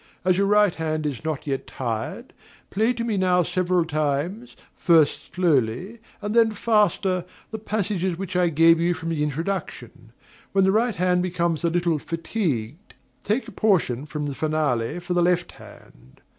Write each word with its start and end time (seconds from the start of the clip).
As 0.25 0.35
your 0.35 0.47
right 0.47 0.73
hand 0.73 1.05
is 1.05 1.23
not 1.23 1.45
yet 1.45 1.67
tired, 1.67 2.33
play 2.71 2.91
to 2.91 3.03
me 3.03 3.17
now 3.17 3.43
several 3.43 3.85
times, 3.85 4.55
first 4.75 5.35
slowly 5.35 5.99
and 6.23 6.33
then 6.33 6.53
faster, 6.53 7.23
the 7.51 7.59
passages 7.59 8.17
which 8.17 8.35
I 8.35 8.49
gave 8.49 8.79
you 8.81 8.95
from 8.95 9.09
the 9.09 9.21
introduction. 9.21 10.11
When 10.53 10.63
the 10.63 10.71
right 10.71 10.95
hand 10.95 11.21
becomes 11.21 11.63
a 11.63 11.69
little 11.69 11.99
fatigued, 11.99 12.95
take 13.23 13.47
a 13.47 13.51
portion 13.51 14.07
from 14.07 14.25
the 14.25 14.33
finale 14.33 14.97
for 14.99 15.13
the 15.13 15.21
left 15.21 15.51
hand. 15.51 16.19